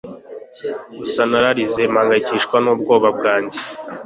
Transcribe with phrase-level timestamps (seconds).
[0.99, 3.59] gusa nararize mpangayikishwa n'ubwoba bwanjye